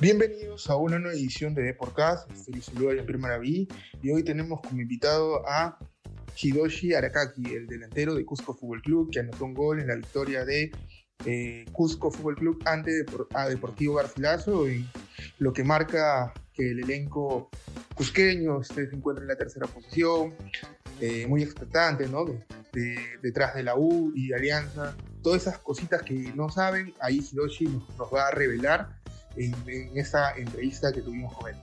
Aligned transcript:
Bienvenidos 0.00 0.70
a 0.70 0.76
una 0.76 0.98
nueva 0.98 1.14
edición 1.14 1.54
de 1.54 1.60
Deporcast. 1.60 2.30
Este 2.30 2.52
les 2.52 2.64
saluda 2.64 2.94
Jean-Pierre 2.94 3.68
y 4.00 4.10
hoy 4.10 4.22
tenemos 4.22 4.62
como 4.62 4.80
invitado 4.80 5.46
a 5.46 5.78
Hidoshi 6.34 6.94
Arakaki, 6.94 7.44
el 7.52 7.66
delantero 7.66 8.14
de 8.14 8.24
Cusco 8.24 8.54
Fútbol 8.54 8.80
Club, 8.80 9.10
que 9.12 9.20
anotó 9.20 9.44
un 9.44 9.52
gol 9.52 9.78
en 9.78 9.88
la 9.88 9.96
victoria 9.96 10.46
de 10.46 10.72
eh, 11.26 11.66
Cusco 11.72 12.10
Fútbol 12.10 12.36
Club 12.36 12.62
ante 12.64 13.04
a 13.34 13.46
Deportivo 13.46 13.96
Garcilaso 13.96 14.70
y 14.70 14.88
lo 15.38 15.52
que 15.52 15.64
marca 15.64 16.32
que 16.54 16.70
el 16.70 16.80
elenco 16.80 17.50
cusqueño 17.94 18.62
se 18.62 18.84
encuentra 18.84 19.22
en 19.22 19.28
la 19.28 19.36
tercera 19.36 19.66
posición, 19.66 20.34
eh, 21.02 21.26
muy 21.26 21.42
expectante, 21.42 22.08
¿no? 22.08 22.24
detrás 23.20 23.54
de 23.54 23.64
la 23.64 23.74
U 23.76 24.12
y 24.14 24.32
Alianza, 24.32 24.96
todas 25.22 25.42
esas 25.42 25.58
cositas 25.58 26.02
que 26.02 26.32
no 26.36 26.48
saben, 26.48 26.94
ahí 27.00 27.18
Hidoshi 27.18 27.64
nos, 27.64 27.98
nos 27.98 28.14
va 28.14 28.28
a 28.28 28.30
revelar 28.30 28.99
en, 29.36 29.54
en 29.66 29.98
esa 29.98 30.36
entrevista 30.36 30.92
que 30.92 31.02
tuvimos 31.02 31.34
con 31.34 31.50
él. 31.50 31.56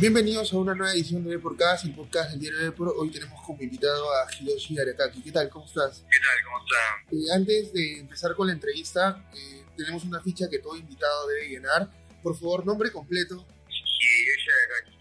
Bienvenidos 0.00 0.52
a 0.52 0.58
una 0.58 0.76
nueva 0.76 0.92
edición 0.92 1.24
de 1.24 1.30
Deporcast, 1.30 1.84
el 1.86 1.92
podcast 1.92 2.30
del 2.30 2.38
diario 2.38 2.58
de 2.60 2.64
Depor. 2.66 2.94
Hoy 2.96 3.10
tenemos 3.10 3.42
como 3.44 3.60
invitado 3.60 4.06
a 4.14 4.28
Hiroshi 4.32 4.78
Arakaki. 4.78 5.20
¿Qué 5.22 5.32
tal? 5.32 5.50
¿Cómo 5.50 5.66
estás? 5.66 6.04
¿Qué 6.08 6.18
tal? 6.20 6.44
¿Cómo 6.44 6.58
estás? 6.58 7.12
Eh, 7.12 7.34
antes 7.34 7.72
de 7.72 7.98
empezar 7.98 8.32
con 8.36 8.46
la 8.46 8.52
entrevista, 8.52 9.28
eh, 9.34 9.64
tenemos 9.76 10.04
una 10.04 10.20
ficha 10.20 10.48
que 10.48 10.60
todo 10.60 10.76
invitado 10.76 11.26
debe 11.26 11.48
llenar. 11.48 11.90
Por 12.22 12.38
favor, 12.38 12.64
nombre 12.64 12.92
completo. 12.92 13.44
Hiroshi 13.68 14.50
Arakaki. 14.68 14.98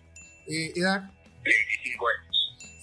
Eh, 0.47 0.73
edad. 0.77 1.11
25 1.43 2.07
años. 2.07 2.26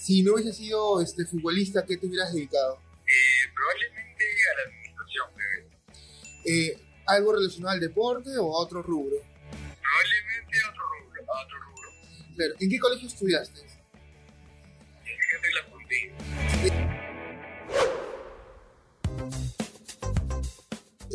Si 0.05 0.23
no 0.23 0.35
hubiese 0.35 0.53
sido 0.53 1.01
este, 1.01 1.25
futbolista, 1.25 1.83
¿qué 1.87 1.97
te 1.97 2.07
hubieras 2.07 2.31
dedicado? 2.35 2.79
Eh, 3.07 3.51
probablemente 3.55 4.25
a 4.53 4.55
la 4.59 4.63
administración. 4.69 5.27
Eh, 6.45 6.79
¿Algo 7.07 7.33
relacionado 7.33 7.73
al 7.73 7.81
deporte 7.81 8.37
o 8.37 8.55
a 8.55 8.59
otro 8.59 8.83
rubro? 8.83 9.17
Probablemente 9.17 10.59
a 10.63 10.69
otro 10.69 10.83
rubro, 10.93 11.23
a 11.33 11.43
otro 11.43 11.59
rubro. 11.59 11.89
Claro. 12.37 12.55
¿En 12.61 12.69
qué 12.69 12.79
colegio 12.79 13.09
estudiaste? 13.09 13.61
La 15.55 15.71
puntín. 15.71 16.13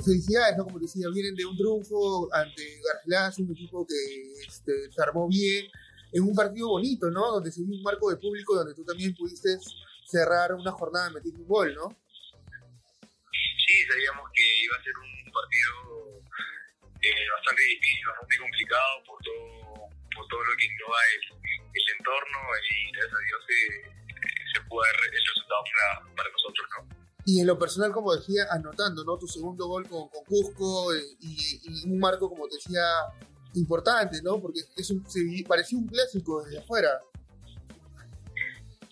Felicidades, 0.03 0.57
¿no? 0.57 0.63
Como 0.63 0.79
decía, 0.79 1.05
vienen 1.13 1.35
de 1.35 1.45
un 1.45 1.55
triunfo 1.55 2.27
ante 2.33 2.81
Garcilaso, 2.83 3.43
un 3.43 3.51
equipo 3.51 3.85
que 3.85 4.33
este, 4.47 4.91
se 4.91 4.99
armó 5.03 5.27
bien, 5.27 5.67
en 6.11 6.23
un 6.23 6.35
partido 6.35 6.69
bonito, 6.69 7.09
¿no? 7.09 7.31
Donde 7.31 7.51
se 7.51 7.61
vio 7.61 7.75
un 7.75 7.83
marco 7.83 8.09
de 8.09 8.17
público 8.17 8.55
donde 8.55 8.73
tú 8.73 8.83
también 8.83 9.15
pudiste 9.15 9.57
cerrar 10.05 10.53
una 10.53 10.71
jornada 10.71 11.09
metiendo 11.11 11.41
un 11.41 11.47
gol, 11.47 11.73
¿no? 11.75 11.95
Sí, 13.31 13.85
sabíamos 13.87 14.29
que 14.33 14.63
iba 14.63 14.75
a 14.75 14.83
ser 14.83 14.93
un 14.97 15.31
partido 15.31 16.19
eh, 17.01 17.27
bastante 17.37 17.61
difícil, 17.61 18.07
bastante 18.07 18.37
complicado 18.39 19.03
por 19.05 19.21
todo, 19.21 19.89
por 20.15 20.27
todo 20.27 20.43
lo 20.43 20.57
que 20.57 20.65
innova 20.65 20.97
el, 21.13 21.23
el 21.73 21.85
entorno 21.97 22.39
y 22.65 22.91
gracias 22.91 23.13
a 23.13 23.25
Dios 23.29 23.41
se, 23.45 23.59
se 24.53 24.61
pudo 24.67 24.81
dar 24.81 24.95
el 25.05 25.25
resultado 25.25 25.61
para, 25.69 26.15
para 26.15 26.29
nosotros, 26.31 26.67
¿no? 26.73 26.99
Y 27.25 27.41
en 27.41 27.47
lo 27.47 27.59
personal, 27.59 27.91
como 27.91 28.15
decía, 28.15 28.47
anotando, 28.49 29.03
¿no? 29.03 29.19
Tu 29.19 29.27
segundo 29.27 29.67
gol 29.67 29.87
con, 29.87 30.09
con 30.09 30.25
Cusco 30.25 30.91
eh, 30.95 31.03
y, 31.19 31.61
y 31.63 31.91
un 31.91 31.99
marco, 31.99 32.27
como 32.27 32.47
te 32.47 32.55
decía, 32.55 32.81
importante, 33.55 34.21
¿no? 34.21 34.41
Porque 34.41 34.61
es 34.77 34.89
un, 34.89 35.07
se 35.09 35.19
parecía 35.47 35.77
un 35.77 35.87
clásico 35.87 36.43
desde 36.43 36.59
afuera. 36.59 36.99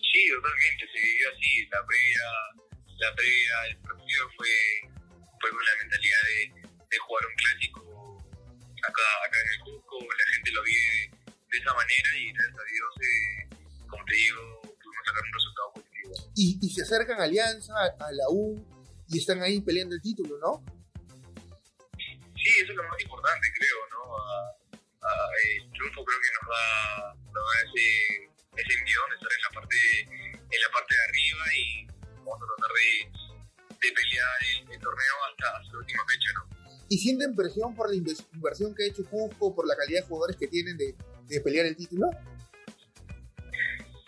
Sí, 0.00 0.20
totalmente, 0.34 0.86
se 0.92 0.98
vivió 0.98 1.28
así. 1.30 1.66
La 1.70 1.84
previa, 1.86 2.26
la 2.98 3.14
previa 3.14 3.54
del 3.68 3.76
partido 3.78 4.30
fue, 4.36 4.48
fue 5.40 5.50
con 5.50 5.64
la 5.64 5.74
mentalidad 5.82 6.22
de, 6.26 6.38
de 6.90 6.98
jugar 6.98 7.24
un 7.26 7.34
clásico 7.36 8.18
acá, 8.82 9.08
acá 9.26 9.38
en 9.40 9.48
el 9.52 9.60
Cusco. 9.60 9.98
La 10.00 10.34
gente 10.34 10.50
lo 10.52 10.62
vive 10.62 10.90
de, 10.90 11.32
de 11.50 11.58
esa 11.58 11.74
manera 11.74 12.08
y 12.18 12.32
gracias 12.32 12.58
a 12.58 12.64
Dios, 12.64 12.90
eh, 13.00 13.86
como 13.88 14.04
te 14.04 14.14
digo, 14.14 14.60
pudimos 14.62 15.04
sacar 15.06 15.22
un 15.22 15.32
resultado 15.32 15.72
positivo. 15.74 16.32
Y, 16.34 16.58
y 16.62 16.70
se 16.70 16.82
acercan 16.82 17.20
a 17.20 17.24
Alianza, 17.24 17.74
a 17.76 18.12
la 18.12 18.24
U, 18.30 18.64
y 19.08 19.18
están 19.18 19.42
ahí 19.42 19.60
peleando 19.60 19.94
el 19.94 20.02
título, 20.02 20.38
¿no? 20.38 20.77
Sí, 22.48 22.60
eso 22.64 22.72
es 22.72 22.76
lo 22.80 22.84
más 22.88 22.98
importante, 23.00 23.44
creo, 23.52 23.76
¿no? 23.92 24.00
A- 24.16 24.56
a- 25.04 25.30
el 25.52 25.70
triunfo 25.70 26.00
creo 26.02 26.18
que 26.18 26.32
nos 26.40 26.48
da, 26.48 27.12
nos 27.28 27.44
da 27.44 27.54
ese, 27.60 27.86
ese 28.56 28.72
envión 28.78 29.04
de 29.10 29.16
estar 29.16 29.32
en 29.36 29.42
la 29.44 29.50
parte 29.52 29.76
en 30.48 30.60
la 30.64 30.70
parte 30.72 30.94
de 30.96 31.02
arriba 31.04 31.44
y 31.52 31.86
vamos 32.24 32.40
a 32.40 32.46
tratar 32.56 32.72
de, 32.72 32.88
de 33.84 33.88
pelear 33.92 34.36
el, 34.48 34.72
el 34.72 34.80
torneo 34.80 35.14
hasta, 35.28 35.58
hasta 35.60 35.72
la 35.74 35.78
última 35.78 36.02
fecha, 36.08 36.30
¿no? 36.40 36.48
Y 36.88 36.96
sienten 36.96 37.36
presión 37.36 37.76
por 37.76 37.90
la 37.90 37.96
inversión 37.96 38.74
que 38.74 38.84
ha 38.84 38.86
hecho 38.86 39.04
Cusco, 39.04 39.54
por 39.54 39.68
la 39.68 39.76
calidad 39.76 40.00
de 40.00 40.06
jugadores 40.08 40.36
que 40.40 40.48
tienen 40.48 40.78
de, 40.78 40.96
de 41.28 41.40
pelear 41.42 41.66
el 41.66 41.76
título. 41.76 42.06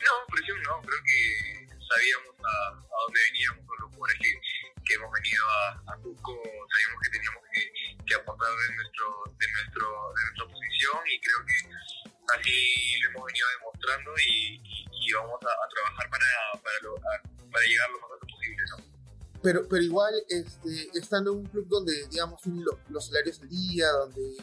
No, 0.01 0.13
presión 0.33 0.57
no, 0.63 0.81
creo 0.81 1.01
que 1.05 1.69
sabíamos 1.77 2.35
a, 2.41 2.73
a 2.73 2.97
dónde 3.05 3.21
veníamos 3.33 3.67
con 3.67 3.77
los 3.85 3.91
jugadores 3.93 4.17
que, 4.19 4.33
que 4.89 4.95
hemos 4.95 5.13
venido 5.13 5.45
a, 5.47 5.93
a 5.93 5.97
Cusco, 6.01 6.33
sabíamos 6.41 7.01
que 7.05 7.11
teníamos 7.13 7.40
que, 8.11 8.15
aportar 8.19 8.51
de, 8.51 8.75
nuestro, 8.75 9.07
de, 9.39 9.47
nuestro, 9.55 9.87
de 9.87 10.21
nuestra 10.27 10.45
posición 10.51 10.99
y 11.07 11.15
creo 11.23 11.41
que 11.47 11.57
así 12.35 13.01
lo 13.03 13.11
hemos 13.11 13.25
venido 13.27 13.47
demostrando 13.59 14.11
y, 14.19 14.59
y, 14.67 14.87
y 14.91 15.13
vamos 15.15 15.39
a, 15.47 15.51
a 15.55 15.67
trabajar 15.71 16.11
para, 16.11 16.27
para, 16.63 16.77
lo- 16.83 16.97
a- 16.99 17.51
para 17.51 17.65
llegar 17.67 17.91
lo 17.91 18.01
más 18.01 18.11
alto 18.15 18.27
posible, 18.27 18.63
¿no? 18.71 18.77
Pero, 19.43 19.67
pero 19.71 19.83
igual, 19.83 20.15
este, 20.29 20.91
estando 20.99 21.33
en 21.33 21.39
un 21.39 21.47
club 21.47 21.67
donde, 21.69 22.07
digamos, 22.09 22.43
tienen 22.43 22.65
lo- 22.65 22.79
los 22.91 23.07
salarios 23.07 23.41
al 23.41 23.49
día, 23.49 23.89
donde 23.89 24.37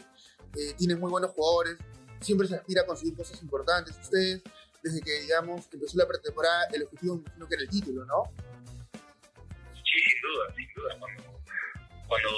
eh, 0.56 0.74
tienen 0.76 0.98
muy 0.98 1.10
buenos 1.10 1.30
jugadores, 1.32 1.76
siempre 2.20 2.48
se 2.48 2.56
aspira 2.56 2.82
a 2.82 2.86
conseguir 2.86 3.14
cosas 3.16 3.40
importantes. 3.42 3.96
Ustedes, 4.00 4.42
desde 4.82 5.00
que, 5.02 5.20
digamos, 5.20 5.68
empezó 5.72 5.96
la 5.98 6.06
pretemporada, 6.08 6.64
el 6.72 6.82
objetivo 6.84 7.16
me 7.16 7.20
imagino 7.22 7.48
que 7.48 7.54
era 7.54 7.62
el 7.64 7.68
título, 7.70 8.04
¿no? 8.06 8.24
Sí, 9.74 9.98
sin 10.10 10.22
duda, 10.22 10.54
sin 10.56 10.74
duda. 10.74 10.98
Cuando, 10.98 11.40
cuando 12.08 12.30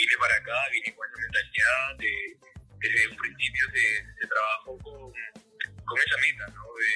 vine 0.00 0.16
para 0.18 0.34
acá, 0.36 0.56
vine 0.72 0.88
con 0.96 1.04
esa 1.04 1.18
mentalidad 1.20 1.84
de, 2.00 2.12
desde 2.80 3.08
un 3.08 3.16
principio 3.16 3.64
se, 3.76 4.26
trabajó 4.26 4.78
con, 4.80 5.12
con 5.12 5.96
esa 6.00 6.16
meta, 6.24 6.44
¿no? 6.56 6.64
De, 6.80 6.92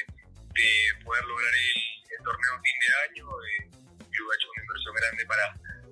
de 0.57 0.69
poder 1.05 1.25
lograr 1.25 1.53
el, 1.53 1.81
el 2.09 2.21
torneo 2.25 2.55
fin 2.65 2.77
de 2.81 2.91
año. 3.05 3.25
Eh, 3.45 3.61
yo 4.09 4.23
he 4.25 4.35
hecho 4.37 4.49
una 4.55 4.63
inversión 4.63 4.95
grande 4.95 5.23
para, 5.27 5.47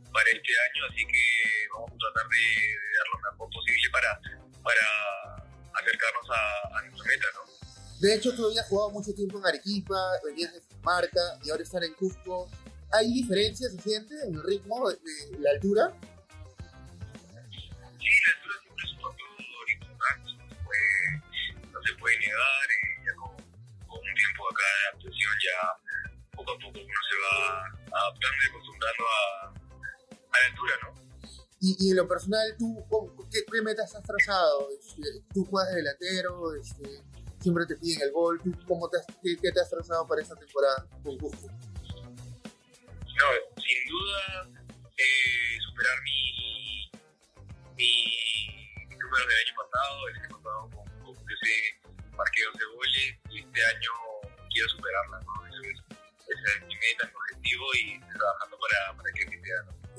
para 0.09 0.29
este 0.31 0.53
año, 0.57 0.81
así 0.89 1.03
que 1.05 1.25
vamos 1.75 1.93
a 1.93 1.99
tratar 2.01 2.27
de, 2.31 2.45
de 2.81 2.89
dar 2.97 3.09
lo 3.13 3.19
mejor 3.21 3.49
posible 3.53 3.87
para, 3.93 4.11
para 4.63 4.87
acercarnos 5.77 6.27
a, 6.31 6.79
a 6.79 6.83
nuestra 6.89 7.05
meta, 7.05 7.27
¿no? 7.35 7.43
De 8.01 8.15
hecho, 8.15 8.35
tú 8.35 8.47
habías 8.47 8.67
jugado 8.67 8.91
mucho 8.91 9.15
tiempo 9.15 9.39
en 9.39 9.47
Arequipa, 9.47 9.95
venías 10.25 10.53
de 10.53 10.61
Marca 10.83 11.39
y 11.45 11.51
ahora 11.51 11.63
están 11.63 11.85
en 11.85 11.95
Cusco. 11.95 12.51
¿Hay 12.91 13.13
diferencias, 13.13 13.73
se 13.73 13.81
siente, 13.81 14.15
en 14.27 14.35
el 14.35 14.43
ritmo, 14.43 14.91
de, 14.91 14.97
de 15.31 15.39
la 15.39 15.51
altura? 15.51 15.95
Adaptando 27.95 28.37
y 28.43 28.49
acostumbrando 28.51 29.05
a, 29.05 29.49
a 29.49 30.41
la 30.41 30.47
altura, 30.51 30.75
¿no? 30.83 31.03
Y, 31.61 31.77
y 31.79 31.91
en 31.91 31.97
lo 31.97 32.09
personal, 32.09 32.57
¿tú 32.59 32.85
qué, 33.31 33.45
qué 33.51 33.63
metas 33.63 33.95
has 33.95 34.03
trazado? 34.03 34.69
Este, 34.71 35.23
tú 35.33 35.45
juegas 35.45 35.71
de 35.71 35.77
delantero, 35.77 36.55
este, 36.57 37.03
siempre 37.41 37.67
te 37.67 37.77
piden 37.77 38.03
el 38.03 38.13
gol. 38.13 38.41
¿Tú 38.43 38.53
cómo 38.67 38.89
te 38.89 38.99
has, 38.99 39.07
qué, 39.23 39.37
qué 39.41 39.53
te 39.53 39.61
has 39.61 39.71
trazado 39.71 40.07
para 40.07 40.23
esta 40.23 40.35
temporada 40.35 40.87
con 41.05 41.19
Cusco? 41.19 41.47
No, 41.47 43.29
sin 43.57 43.89
duda 43.89 44.49
eh, 44.97 45.59
superar 45.69 46.03
mi, 46.03 46.91
mi, 47.77 47.91
mi 48.89 48.97
número 48.97 49.27
del 49.29 49.39
año 49.47 49.55
pasado, 49.57 50.09
el 50.09 50.17
año 50.17 50.29
pasado 50.37 50.71
con, 50.71 51.15
con 51.15 51.31
ese 51.31 51.53
marqué 52.17 52.43
12 52.53 52.65
goles 52.75 53.15
y 53.31 53.39
este 53.39 53.67
año 53.67 53.91
quiero 54.51 54.69
superarla, 54.69 55.21
¿no? 55.21 55.52
Y 57.75 57.99
trabajando 58.01 58.59
para, 58.59 58.97
para 58.97 59.13
que. 59.13 59.27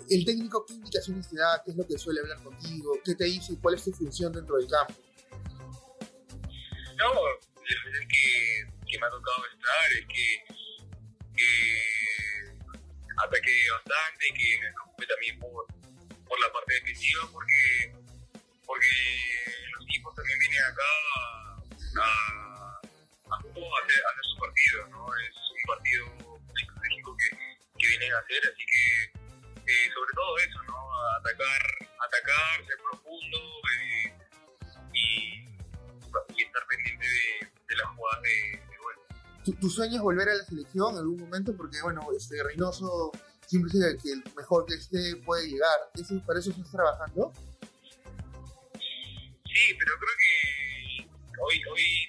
¿El 0.10 0.26
técnico 0.26 0.66
qué 0.66 0.74
indicaciones 0.74 1.30
te 1.30 1.38
da? 1.38 1.62
¿Qué 1.64 1.72
es 1.72 1.78
lo 1.78 1.88
que 1.88 1.98
suele 1.98 2.20
hablar 2.22 2.42
contigo? 2.44 3.00
¿Qué 3.04 3.16
te 3.16 3.26
dice? 3.26 3.58
¿Cuál 3.62 3.76
es 3.76 3.84
tu 3.84 3.92
función 3.94 4.34
dentro 4.34 4.58
del 4.58 4.68
campo? 4.70 4.94
No, 6.98 7.14
la 7.14 7.84
verdad 7.86 8.08
que, 8.10 8.68
que 8.88 9.00
me 9.00 9.08
ha 9.08 9.10
tocado 9.10 9.46
estar 9.46 9.92
es 9.92 10.06
que, 10.08 10.44
que 11.36 11.50
ataque 13.18 13.52
bastante, 13.72 14.26
que 14.36 14.60
me 14.62 14.72
preocupe 14.74 15.08
también 15.08 15.40
por, 15.40 15.66
por 16.28 16.40
la 16.40 16.52
parte 16.52 16.74
defensiva, 16.76 17.28
porque, 17.32 17.94
porque 18.66 18.88
los 19.72 19.86
equipos 19.86 20.16
también 20.16 20.40
vienen 20.40 20.64
acá 20.64 20.84
a, 21.16 21.64
a, 22.00 22.82
a, 23.32 23.38
hacer, 23.38 24.02
a 24.06 24.10
hacer 24.12 24.26
su 24.32 24.38
partido, 24.38 24.88
¿no? 24.90 25.08
Es 25.16 25.36
un 25.50 25.64
partido 25.66 26.23
que, 27.84 27.90
vienen 27.90 28.10
quieren 28.10 28.24
hacer, 28.24 28.42
así 28.54 28.64
que 28.66 28.84
eh, 29.68 29.92
sobre 29.94 30.12
todo 30.16 30.38
eso, 30.38 30.60
¿no? 30.64 30.80
Atacar, 31.20 31.62
atacar, 32.00 32.66
ser 32.66 32.78
profundo 32.90 33.38
eh, 33.38 34.14
y, 34.94 35.44
y, 36.36 36.44
estar 36.44 36.66
pendiente 36.68 37.06
de, 37.06 37.48
de 37.68 37.76
las 37.76 37.88
jugadas 37.96 38.22
de, 38.24 38.60
de 38.70 38.78
gol. 38.78 38.96
¿Tu, 39.44 39.54
¿Tu, 39.54 39.70
sueño 39.70 39.96
es 39.96 40.02
volver 40.02 40.30
a 40.30 40.36
la 40.36 40.46
selección 40.46 40.94
en 40.94 41.00
algún 41.00 41.20
momento? 41.20 41.56
Porque, 41.56 41.82
bueno, 41.82 42.08
este 42.18 42.42
Reynoso 42.44 43.12
siempre 43.48 43.72
dice 43.74 43.98
que 44.02 44.12
el 44.14 44.24
mejor 44.36 44.66
que 44.66 44.76
esté 44.76 45.16
puede 45.18 45.48
llegar. 45.48 45.78
¿Eso, 45.96 46.22
¿Para 46.26 46.40
eso 46.40 46.52
estás 46.52 46.72
trabajando? 46.72 47.32
Sí, 49.46 49.76
pero 49.78 49.92
creo 50.00 50.16
que 50.18 51.08
hoy, 51.40 51.62
hoy 51.72 52.03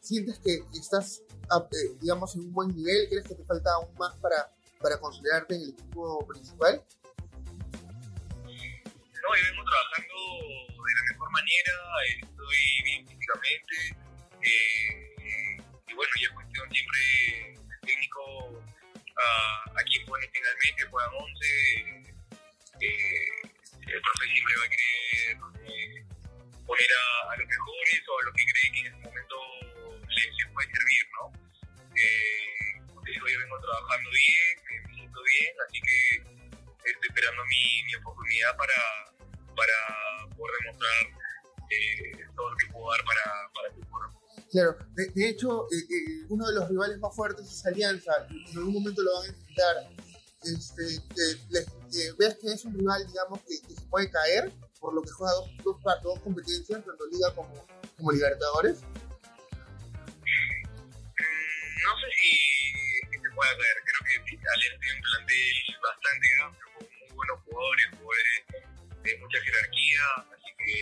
¿sientes 0.00 0.38
que 0.38 0.60
estás, 0.74 1.20
eh, 1.20 1.96
digamos, 2.00 2.34
en 2.34 2.42
un 2.42 2.52
buen 2.52 2.68
nivel? 2.74 3.08
¿Crees 3.08 3.26
que 3.26 3.34
te 3.34 3.44
falta 3.44 3.70
aún 3.74 3.94
más 3.98 4.14
para, 4.16 4.50
para 4.80 4.98
consolidarte 4.98 5.54
en 5.54 5.62
el 5.62 5.68
equipo 5.70 6.26
principal? 6.26 6.82
No, 8.44 8.48
yo 9.36 9.44
vengo 9.50 9.64
trabajando 9.64 10.16
de 10.68 10.92
la 10.94 11.02
mejor 11.12 11.30
manera, 11.30 11.72
estoy 12.20 12.82
bien 12.84 13.06
físicamente, 13.06 13.74
eh, 14.42 15.56
y 15.88 15.94
bueno, 15.94 16.12
ya 16.20 16.26
es 16.26 16.34
cuestión 16.34 16.68
siempre 16.70 17.54
el 17.54 17.80
técnico 17.86 18.20
a, 19.16 19.80
a 19.80 19.84
quien 19.84 20.04
pone 20.06 20.28
finalmente, 20.32 20.84
juegan 20.90 21.10
11, 21.14 22.12
eh, 22.80 23.52
el 23.86 24.00
profe 24.02 24.26
siempre 24.32 24.54
va 24.58 24.64
a 24.64 24.68
querer 24.68 25.61
eh, 26.72 26.88
poner 26.88 26.90
a, 27.28 27.36
los 27.36 27.48
mejores 27.48 28.00
o 28.08 28.18
a 28.18 28.22
los 28.24 28.34
que 28.34 28.44
cree 28.48 28.72
que 28.72 28.80
en 28.80 28.86
ese 28.86 29.04
momento 29.04 29.36
les, 30.08 30.26
les 30.32 30.48
puede 30.52 30.68
servir, 30.72 31.04
¿no? 31.20 31.24
Eh, 31.92 32.80
como 32.88 33.02
te 33.02 33.10
digo, 33.12 33.28
yo 33.28 33.38
vengo 33.38 33.60
trabajando 33.60 34.08
bien, 34.10 34.84
me 34.88 34.94
siento 34.94 35.20
bien, 35.22 35.52
así 35.68 35.78
que 35.80 35.98
estoy 36.88 37.08
esperando 37.08 37.44
mi, 37.44 37.82
mi 37.84 37.94
oportunidad 37.96 38.56
para, 38.56 38.80
para 39.54 40.36
poder 40.36 40.56
demostrar 40.62 41.22
eh, 41.70 42.12
todo 42.36 42.50
lo 42.50 42.56
que 42.56 42.66
puedo 42.72 42.90
dar 42.90 43.04
para, 43.04 43.24
para 43.54 43.68
el 43.68 43.74
fútbol. 43.74 44.08
Claro, 44.50 44.76
de, 44.94 45.06
de 45.08 45.28
hecho, 45.28 45.64
eh, 45.72 45.76
eh, 45.76 46.26
uno 46.28 46.46
de 46.46 46.54
los 46.54 46.68
rivales 46.68 46.98
más 46.98 47.14
fuertes 47.14 47.46
es 47.46 47.66
Alianza, 47.66 48.12
en 48.28 48.58
algún 48.58 48.74
momento 48.74 49.02
lo 49.02 49.12
van 49.20 49.24
a 49.24 49.28
enfrentar. 49.28 49.76
Este, 50.42 50.82
¿Ves 52.18 52.38
que 52.40 52.52
es 52.52 52.64
un 52.64 52.74
rival, 52.74 53.06
digamos, 53.06 53.40
que, 53.42 53.60
que 53.66 53.74
se 53.74 53.86
puede 53.86 54.10
caer? 54.10 54.52
Por 54.82 54.92
lo 54.92 55.00
que 55.00 55.10
juega 55.12 55.32
dos, 55.34 55.48
dos, 55.62 55.76
dos 56.02 56.18
competencias, 56.20 56.84
tanto 56.84 57.06
Liga 57.06 57.32
como, 57.36 57.54
como 57.96 58.10
Libertadores? 58.10 58.82
No 61.82 61.92
sé 62.02 62.06
si 62.18 62.28
se 63.14 63.30
puede 63.30 63.50
caer, 63.62 63.78
creo 63.86 64.02
que 64.02 64.34
Alianza 64.42 64.78
tiene 64.82 64.98
un 64.98 65.02
plantel 65.06 65.54
bastante 65.86 66.26
amplio, 66.42 66.66
con 66.74 66.82
muy 66.82 67.10
buenos 67.14 67.38
jugadores, 67.46 67.86
jugadores 67.94 68.42
de 69.06 69.18
mucha 69.22 69.38
jerarquía, 69.38 70.02
así 70.34 70.50
que 70.58 70.74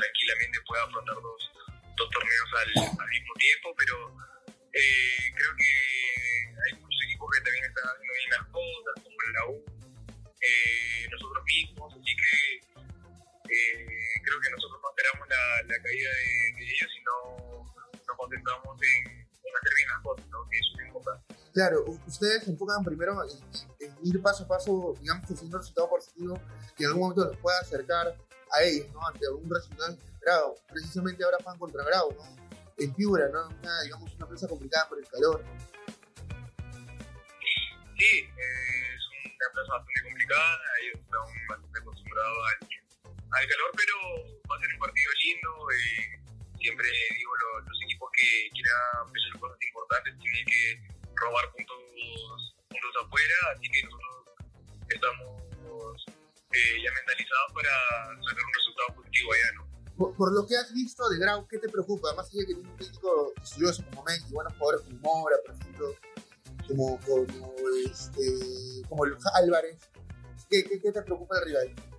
tranquilamente 0.00 0.56
puede 0.66 0.82
afrontar 0.82 1.16
dos, 1.20 1.52
dos 1.96 2.08
torneos 2.08 2.48
al, 2.56 2.72
al 3.04 3.08
mismo 3.12 3.31
Claro, 21.52 21.84
ustedes 22.06 22.44
se 22.44 22.50
enfocan 22.50 22.82
primero 22.82 23.22
en, 23.80 23.94
ir 24.02 24.22
paso 24.22 24.44
a 24.44 24.48
paso, 24.48 24.94
digamos, 25.00 25.26
consiguiendo 25.26 25.58
resultado 25.58 25.90
positivo 25.90 26.40
que 26.74 26.84
en 26.84 26.88
algún 26.88 27.02
momento 27.02 27.24
los 27.26 27.36
pueda 27.36 27.58
acercar 27.60 28.16
a 28.52 28.62
ellos, 28.62 28.90
¿no? 28.92 29.06
Ante 29.06 29.26
algún 29.26 29.50
resultado 29.50 29.92
inesperado. 29.92 30.54
Precisamente 30.72 31.24
ahora 31.24 31.38
van 31.44 31.58
contra 31.58 31.84
Grau, 31.84 32.12
¿no? 32.12 32.24
En 32.78 32.94
Piura, 32.94 33.28
¿no? 33.28 33.48
Una, 33.48 33.82
digamos, 33.82 34.14
una 34.14 34.26
plaza 34.26 34.48
complicada 34.48 34.88
por 34.88 34.98
el 34.98 35.06
calor. 35.08 35.44
Sí, 37.98 38.18
eh, 38.18 38.94
es 38.96 39.02
una 39.24 39.52
plaza 39.52 39.72
bastante 39.72 40.02
complicada, 40.02 40.58
ellos 40.82 41.00
están 41.04 41.48
bastante 41.48 41.78
acostumbrados 41.78 42.38
al 42.48 42.68
al 43.32 43.48
calor, 43.48 43.70
pero 43.76 43.96
va 44.44 44.56
a 44.56 44.60
ser 44.60 44.68
un 44.72 44.78
partido 44.78 45.10
lindo. 45.24 45.50
Eh, 45.72 46.20
siempre 46.60 46.88
digo, 47.16 47.32
lo, 47.36 47.60
los 47.60 47.78
equipos 47.82 48.10
que 48.12 48.50
quieran 48.52 49.08
hacer 49.08 49.40
cosas 49.40 49.58
importantes 49.60 50.18
tienen 50.18 50.44
que 50.44 50.91
robar 51.22 51.50
puntos, 51.52 51.78
puntos 52.68 52.92
afuera, 53.04 53.34
así 53.54 53.68
que 53.70 53.82
nosotros 53.84 54.12
estamos 54.88 55.42
eh, 56.52 56.82
ya 56.84 56.90
mentalizados 56.92 57.52
para 57.54 57.70
sacar 58.22 58.44
un 58.44 58.54
resultado 58.54 58.88
positivo 58.96 59.32
allá, 59.32 59.52
¿no? 59.56 59.72
Por, 59.96 60.16
por, 60.16 60.32
lo 60.32 60.46
que 60.46 60.56
has 60.56 60.72
visto 60.72 61.08
de 61.08 61.18
Grau, 61.18 61.46
¿qué 61.46 61.58
te 61.58 61.68
preocupa? 61.68 62.14
Más 62.14 62.26
allá 62.26 62.44
que 62.46 62.54
tiene 62.54 62.68
un 62.68 62.76
técnico 62.76 63.32
estudioso 63.42 63.84
como 63.90 64.02
Messi, 64.04 64.32
buenos 64.32 64.52
jugadores 64.54 64.86
como 64.86 64.98
Mora, 65.00 65.36
por 65.44 65.54
ejemplo, 65.54 65.96
como, 66.66 67.00
como, 67.00 67.54
este, 67.86 68.88
como 68.88 69.04
Álvarez, 69.34 69.78
¿qué, 70.50 70.64
qué, 70.64 70.80
qué 70.80 70.92
te 70.92 71.02
preocupa 71.02 71.36
del 71.36 71.44
rival? 71.44 71.91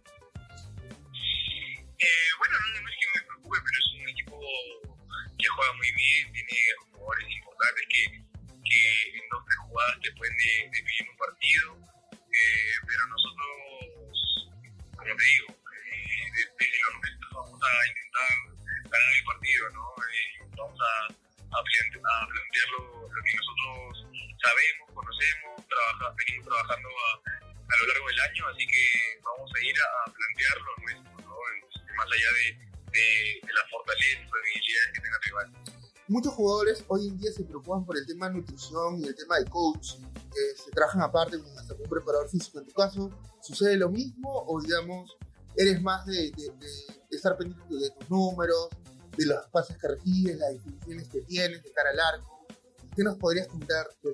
Jugadores 36.44 36.84
hoy 36.90 37.08
en 37.08 37.18
día 37.18 37.32
se 37.32 37.46
preocupan 37.46 37.86
por 37.86 37.98
el 37.98 38.06
tema 38.06 38.28
de 38.28 38.36
nutrición 38.36 39.00
y 39.00 39.06
el 39.06 39.16
tema 39.16 39.40
de 39.40 39.46
coach, 39.46 39.94
eh, 39.96 40.56
se 40.62 40.72
trabajan 40.72 41.02
aparte 41.02 41.40
con 41.40 41.48
un 41.50 41.90
preparador 41.90 42.30
físico. 42.30 42.60
En 42.60 42.66
tu 42.66 42.74
caso, 42.74 43.10
¿sucede 43.42 43.78
lo 43.78 43.90
mismo 43.90 44.44
o 44.48 44.62
digamos, 44.62 45.16
eres 45.56 45.82
más 45.82 46.06
de, 46.06 46.32
de, 46.32 46.52
de 46.60 47.16
estar 47.16 47.38
pendiente 47.38 47.74
de 47.74 47.90
tus 47.92 48.10
números, 48.10 48.68
de 49.16 49.26
los 49.26 49.46
pases 49.54 49.78
que 49.78 49.88
recibes, 49.88 50.38
las 50.38 50.52
definiciones 50.52 51.08
que 51.08 51.22
tienes 51.22 51.64
de 51.64 51.72
cara 51.72 51.92
al 51.92 52.00
arco? 52.00 52.46
¿Qué 52.94 53.04
nos 53.04 53.18
podrías 53.18 53.48
contar? 53.48 53.88
No, 54.04 54.12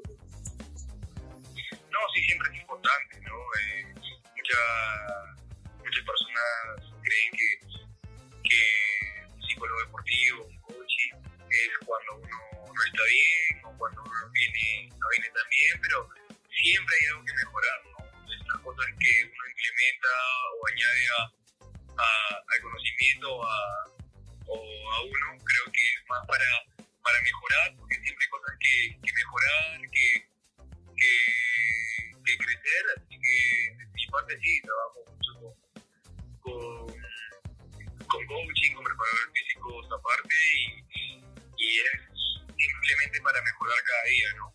sí, 2.14 2.22
siempre 2.28 2.48
es 2.54 2.62
importante, 2.62 3.22
¿no? 3.22 3.34
Eh, 3.60 3.96
muchas, 4.38 4.62
muchas 5.80 6.06
personas 6.06 6.94
creen 7.02 7.32
que 7.34 7.50
que 8.44 8.62
un 9.36 9.42
psicólogo 9.42 9.80
deportivo, 9.86 10.59
es 11.66 11.86
cuando 11.86 12.16
uno 12.16 12.74
no 12.74 12.82
está 12.86 13.04
bien 13.04 13.66
o 13.66 13.78
cuando 13.78 14.01
uno 14.01 14.30
viene, 14.32 14.89
no 14.98 15.06
viene 15.12 15.30
tan 15.34 15.48
pero 15.82 16.10
siempre 16.50 16.96
hay 16.96 17.08
algo 17.08 17.25
que 17.25 17.34
mejorar, 17.34 17.80
¿no? 17.86 17.98
Las 18.28 18.62
cosas 18.63 18.86
que 19.00 19.12
uno 19.25 19.44
implementa 19.50 20.12
o 20.56 20.68
añade 20.68 21.04
a, 21.18 21.22
al 22.48 22.62
conocimiento 22.62 23.28
o 23.36 23.44
a 23.44 25.01
uno, 25.04 25.28
creo 25.44 25.66
que 25.72 25.84
es 25.94 26.04
más 26.10 26.25
para, 26.28 26.50
para 27.04 27.22
mejorar, 27.22 27.75
porque 27.78 27.96
siempre 28.01 28.25
hay 28.25 28.30
cosas 28.30 28.56
que, 28.60 28.98
que 29.06 29.13
mejorar, 29.13 29.82
que, 29.92 30.08
que, 32.25 32.38
crecer, 32.38 32.84
así 32.98 33.20
que 33.20 33.86
mi 33.94 34.06
parte 34.08 34.39
sí, 34.39 34.62
trabajo 34.62 35.06
mucho 35.08 35.34
con, 36.42 36.88
con 36.88 37.00
con 38.10 38.25
coaching, 38.25 38.74
con 38.74 38.84
preparadores 38.84 39.30
físicos 39.34 39.86
aparte 39.92 40.36
y, 40.58 40.88
y 41.60 41.80
es 41.80 42.10
día, 44.10 44.34
¿no? 44.38 44.54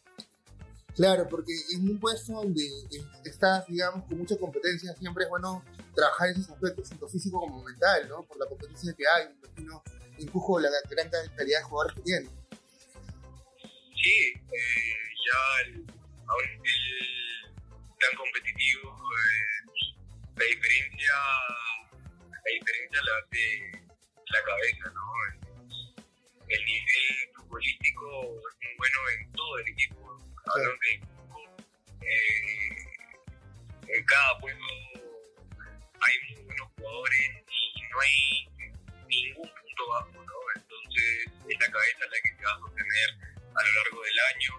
Claro, 0.94 1.28
porque 1.28 1.52
en 1.75 1.88
un 1.88 1.99
puesto 1.99 2.34
donde 2.34 2.62
estás, 3.25 3.66
digamos, 3.66 4.04
con 4.06 4.18
mucha 4.18 4.37
competencia, 4.37 4.94
siempre 4.94 5.25
es 5.25 5.30
bueno 5.30 5.64
trabajar 5.94 6.28
esos 6.28 6.49
aspectos, 6.50 6.88
tanto 6.88 7.08
físico 7.08 7.40
como 7.40 7.64
mental, 7.64 8.08
¿no? 8.08 8.23
Por 8.23 8.38
la 8.38 8.46
competencia 8.46 8.94
que 8.96 9.04
hay, 9.06 9.28
me 9.28 9.49
imagino, 9.49 9.82
empujo 10.18 10.61
la 10.61 10.70
gran 10.88 11.11
calidad 11.11 11.58
de 11.58 11.64
jugadores 11.64 11.96
que 11.96 12.02
tiene. 12.02 12.28
Sí, 13.96 14.34
eh, 14.34 14.94
ya 15.26 15.66
el, 15.66 15.87
ahora 16.26 16.49
el 16.52 17.54
tan 17.99 18.16
competitivo, 18.16 18.92
eh, 18.92 19.64
la 20.37 20.44
diferencia, 20.44 21.14
la 22.30 22.50
diferencia 22.52 23.00
la 23.02 23.12
hace 23.18 23.84
la 24.26 24.42
cabeza, 24.44 24.90
¿no? 24.94 25.43
El, 26.48 26.64
nivel 26.64 27.30
futbolístico 27.36 28.40
es 28.50 28.56
muy 28.60 28.74
bueno 28.76 28.98
en 29.10 29.32
todo 29.32 29.58
el 29.58 29.68
equipo, 29.68 30.18
hablando 30.46 30.78
de 30.82 30.94
equipo, 30.94 31.56
eh, 32.02 32.94
en 33.88 34.04
cada 34.04 34.38
pueblo 34.38 34.66
hay 36.00 36.34
muy 36.34 36.44
buenos 36.44 36.68
jugadores 36.76 37.30
y 37.48 37.82
no 37.90 38.00
hay 38.00 38.48
ningún 39.08 39.48
punto 39.48 39.88
bajo, 39.88 40.12
¿no? 40.12 40.34
Entonces 40.56 41.26
es 41.48 41.60
la 41.60 41.70
cabeza 41.72 42.04
la 42.10 42.20
que 42.22 42.36
te 42.36 42.44
va 42.44 42.52
a 42.52 42.58
sostener 42.58 43.10
a 43.54 43.64
lo 43.64 43.72
largo 43.72 44.02
del 44.02 44.18
año, 44.34 44.52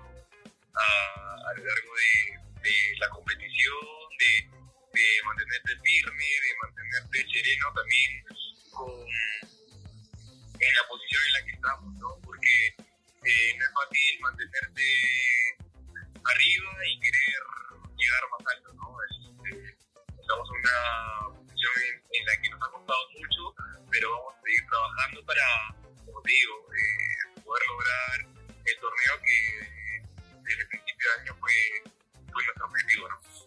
a, 0.73 1.49
a 1.49 1.53
lo 1.53 1.65
largo 1.65 1.91
de, 1.95 2.69
de 2.69 2.97
la 2.97 3.09
competición, 3.09 3.75
de, 4.19 4.64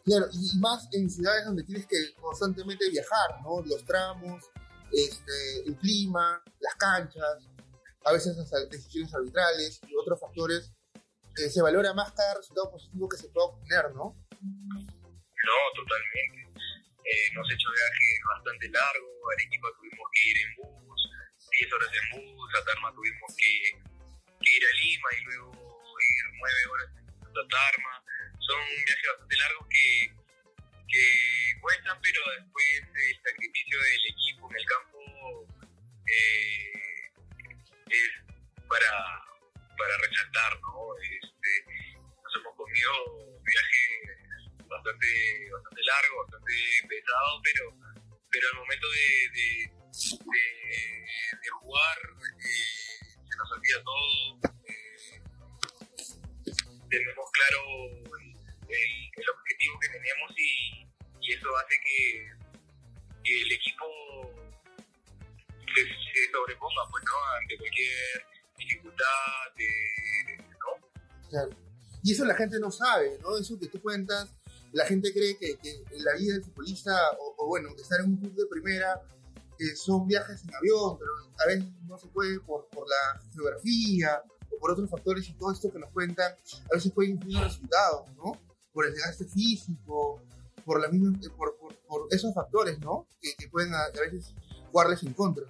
Claro, 0.09 0.25
y 0.33 0.59
más 0.59 0.88
en 0.93 1.11
ciudades 1.11 1.45
donde 1.45 1.65
tienes 1.65 1.87
que 1.87 2.15
constantemente 2.19 2.88
viajar, 2.88 3.43
¿no? 3.43 3.61
Los 3.61 3.85
tramos, 3.85 4.43
este, 4.91 5.69
el 5.69 5.77
clima, 5.77 6.43
las 6.61 6.75
canchas, 6.77 7.45
a 8.07 8.12
veces 8.12 8.35
las 8.38 8.71
decisiones 8.71 9.12
arbitrales 9.12 9.81
y 9.87 9.95
otros 9.95 10.19
factores, 10.19 10.73
eh, 11.37 11.50
se 11.50 11.61
valora 11.61 11.93
más 11.93 12.11
cada 12.12 12.37
resultado 12.41 12.71
positivo 12.71 13.07
que 13.07 13.19
se 13.19 13.29
pueda 13.29 13.49
obtener, 13.49 13.93
¿no? 13.93 14.17
No, 14.41 15.59
totalmente. 15.77 16.57
Eh, 17.05 17.29
nos 17.35 17.45
hecho 17.53 17.69
viajes 17.69 18.19
bastante 18.33 18.65
largos, 18.71 19.12
Arequipa 19.37 19.69
tuvimos 19.77 20.09
que 20.09 20.21
ir 20.25 20.37
en 20.41 20.57
bus, 20.57 21.00
10 21.53 21.73
horas 21.75 21.91
en 21.93 22.07
bus, 22.17 22.49
a 22.57 22.65
Tarma 22.65 22.95
tuvimos 22.95 23.29
que, 23.37 23.77
que 24.41 24.57
ir 24.57 24.65
a 24.65 24.73
Lima 24.73 25.09
y 25.21 25.25
luego 25.25 25.53
ir 25.53 26.25
9 26.33 26.65
horas 26.73 26.88
a 26.97 27.45
Tarma. 27.45 28.09
Son 28.49 28.57
viajes 28.87 29.09
bastante 29.12 29.37
largos 29.37 29.69
que, 29.69 30.09
que 30.88 31.05
cuestan, 31.61 32.00
pero 32.00 32.17
después 32.33 32.81
el 32.81 33.21
sacrificio 33.21 33.76
del 33.78 34.07
equipo 34.09 34.49
en 34.50 34.57
el 34.57 34.64
campo 34.64 34.97
eh, 36.09 36.73
es 37.90 38.09
para, 38.67 38.88
para 39.76 39.99
resaltar, 39.99 40.59
¿no? 40.62 40.97
Este, 40.97 41.67
nos 42.25 42.37
hemos 42.40 42.57
comido 42.57 42.90
viajes 43.45 44.17
bastante, 44.67 45.50
bastante 45.52 45.83
largo, 45.85 46.25
bastante 46.25 46.57
pesado, 46.88 47.43
pero, 47.45 47.76
pero 48.31 48.49
al 48.49 48.57
momento 48.61 48.88
de, 48.88 49.28
de 49.37 49.69
jugar 51.61 51.99
eh, 52.40 52.97
se 53.28 53.37
nos 53.37 53.52
olvida 53.52 53.85
todo. 53.85 54.40
Eh, 54.64 55.21
tenemos 56.88 57.28
claro 57.31 58.08
el, 58.69 59.31
objetivo 59.31 59.79
que 59.81 59.89
tenemos 59.89 60.31
y, 60.37 60.87
eso 61.29 61.57
hace 61.57 61.75
que, 61.85 62.27
el 63.25 63.53
equipo 63.53 63.85
se, 65.75 65.83
se, 65.85 66.33
sobreponga 66.33 66.83
pues, 66.91 67.05
¿no? 67.05 67.37
ante 67.39 67.59
cualquier 67.59 68.25
dificultad, 68.57 69.53
¿no? 71.31 71.57
Y 72.03 72.13
eso 72.13 72.25
la 72.25 72.35
gente 72.35 72.59
no 72.59 72.71
sabe, 72.71 73.19
¿no? 73.21 73.37
Eso 73.37 73.59
que 73.59 73.69
tú 73.69 73.83
cuentas 73.83 74.31
la 74.73 74.85
gente 74.87 75.13
cree 75.13 75.37
que, 75.39 75.57
que 75.57 75.85
la 75.99 76.15
vida 76.15 76.35
del 76.35 76.45
futbolista, 76.45 76.93
o, 77.19 77.35
o, 77.39 77.47
bueno, 77.47 77.71
estar 77.77 78.01
en 78.01 78.11
un 78.11 78.17
club 78.19 78.35
de 78.35 78.47
primera, 78.47 79.01
eh, 79.59 79.75
son 79.75 80.07
viajes 80.07 80.43
en 80.45 80.55
avión, 80.55 80.99
pero 80.99 81.11
a 81.39 81.47
veces 81.47 81.65
no 81.87 81.99
se 81.99 82.07
puede 82.09 82.39
por, 82.41 82.69
por 82.69 82.87
la 82.89 83.21
geografía 83.33 84.23
o 84.53 84.59
por 84.59 84.73
otros 84.73 84.91
factores 84.91 85.29
y 85.29 85.33
todo 85.35 85.53
esto 85.53 85.73
que 85.73 85.79
nos 85.79 85.91
cuentan, 85.91 86.33
a 86.71 86.75
veces 86.75 86.93
puede 86.93 87.11
influir 87.11 87.39
en 87.39 87.45
resultados, 87.45 88.11
¿no? 88.17 88.41
Por 88.78 88.87
el 88.87 88.92
desgaste 88.92 89.25
físico, 89.25 90.23
por, 90.64 90.80
la 90.80 90.87
misma, 90.87 91.18
por, 91.37 91.58
por, 91.58 91.75
por 91.88 92.06
esos 92.12 92.32
factores, 92.32 92.78
¿no? 92.78 93.08
Que, 93.20 93.35
que 93.35 93.49
pueden 93.49 93.75
a, 93.75 93.90
veces 93.90 94.32
jugarles 94.70 95.02
en 95.02 95.14
contra. 95.14 95.44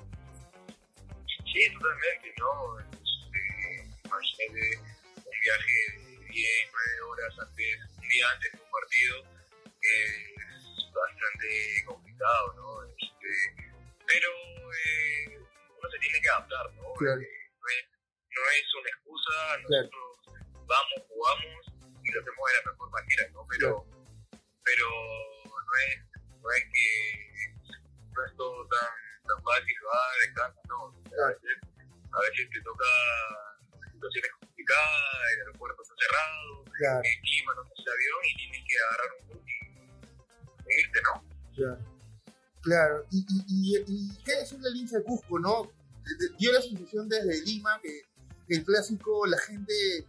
Sí, 1.44 1.60
totalmente, 1.74 2.32
¿no? 2.38 2.80
Este, 2.80 3.84
imagínate 4.02 4.78
un 5.16 5.40
viaje 5.44 5.76
de 5.92 6.32
10, 6.32 6.46
9 6.72 7.00
horas 7.10 7.34
antes 7.38 7.98
día 8.08 8.24
antes 8.32 8.52
de 8.52 8.58
un 8.64 8.70
partido 8.70 9.16
es 9.82 10.92
bastante 10.92 11.84
complicado, 11.84 12.54
¿no? 12.56 12.84
Este, 12.88 13.32
pero 14.06 14.30
eh, 14.72 15.36
uno 15.36 15.90
se 15.90 15.98
tiene 15.98 16.20
que 16.20 16.28
adaptar, 16.30 16.72
¿no? 16.74 16.94
Claro. 16.94 17.20
Eh, 17.20 17.52
no, 17.60 17.68
es, 17.68 17.84
no, 18.32 18.42
es, 18.56 18.74
una 18.80 18.88
excusa, 18.88 19.58
nosotros 19.60 20.16
claro. 20.24 20.64
vamos, 20.64 20.98
jugamos 21.08 21.60
y 22.02 22.12
lo 22.12 22.20
hacemos 22.20 22.42
de 22.48 22.54
la 22.56 22.72
mejor 22.72 22.77
manera, 23.00 23.28
¿no? 23.32 23.46
Pero, 23.48 23.86
pero 24.64 24.86
no, 25.44 25.72
es, 25.86 25.98
no 26.42 26.50
es 26.50 26.64
que 26.72 26.88
no 28.14 28.24
es 28.26 28.36
todo 28.36 28.66
tan, 28.68 28.90
tan 29.26 29.42
fácil, 29.42 29.76
va, 29.86 30.00
descansa, 30.26 30.60
¿no? 30.68 30.86
A 30.88 31.28
veces, 31.28 31.56
a 32.12 32.20
veces 32.20 32.50
te 32.50 32.60
toca 32.62 32.90
situaciones 33.92 34.30
complicadas, 34.40 35.32
el 35.32 35.40
aeropuerto 35.40 35.82
está 35.82 35.94
cerrado, 35.98 36.64
claro. 36.78 37.02
el 37.04 37.20
clima 37.22 37.52
no 37.54 37.62
está 37.62 37.90
avión 37.92 38.22
y 38.24 38.36
tienes 38.36 38.62
que 38.66 38.74
agarrar 38.78 39.08
un 39.20 39.28
bus 39.28 39.42
y 39.46 40.80
irte, 40.80 41.00
¿no? 41.02 41.24
Claro. 41.54 41.98
Claro. 42.62 43.06
¿Y, 43.10 43.24
y, 43.28 43.44
y, 43.48 43.84
y 43.86 44.22
qué 44.24 44.40
es 44.42 44.52
el 44.52 44.76
hincha 44.76 44.98
de 44.98 45.04
Cusco, 45.04 45.38
no? 45.38 45.72
Dio 46.38 46.52
la 46.52 46.60
sensación 46.60 47.08
desde 47.08 47.44
Lima 47.44 47.80
que 47.82 48.02
el 48.48 48.64
clásico 48.64 49.26
la 49.26 49.38
gente 49.38 50.06